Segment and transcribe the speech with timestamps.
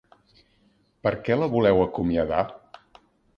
[1.07, 2.41] Per què la voleu acomiadar?